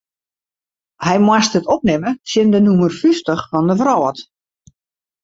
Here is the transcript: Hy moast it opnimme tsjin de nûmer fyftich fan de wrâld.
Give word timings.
Hy 1.05 1.13
moast 1.25 1.57
it 1.59 1.69
opnimme 1.75 2.11
tsjin 2.25 2.51
de 2.53 2.59
nûmer 2.61 2.91
fyftich 3.01 3.45
fan 3.49 3.67
de 3.69 3.75
wrâld. 3.81 4.17